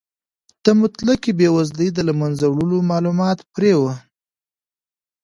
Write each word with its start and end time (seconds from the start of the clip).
د 0.63 0.65
مطلقې 0.79 1.31
بې 1.39 1.47
وزلۍ 1.55 1.89
د 1.93 1.99
له 2.07 2.13
منځه 2.21 2.45
وړلو 2.49 2.79
مالومات 2.91 3.39
پرې 3.53 3.73
و. 3.79 3.81